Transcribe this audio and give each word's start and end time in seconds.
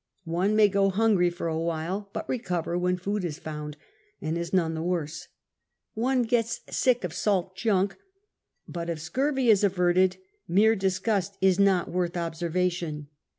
One 0.25 0.55
may 0.55 0.67
go 0.67 0.89
hungry 0.89 1.29
for 1.29 1.45
a 1.47 1.59
while, 1.59 2.09
but 2.11 2.27
recover 2.27 2.75
when 2.75 2.97
food 2.97 3.23
is 3.23 3.39
h)iind 3.39 3.75
and 4.19 4.35
is 4.35 4.51
none 4.51 4.73
the 4.73 4.81
worse; 4.81 5.27
one 5.93 6.23
gets 6.23 6.61
sick 6.71 7.03
of 7.03 7.13
salt 7.13 7.55
junk, 7.55 7.95
but 8.67 8.89
if 8.89 8.99
scurvy 8.99 9.51
is 9.51 9.63
averted, 9.63 10.17
mere 10.47 10.75
disgust 10.75 11.37
is 11.39 11.59
not 11.59 11.87
worth 11.91 12.17
observation. 12.17 13.09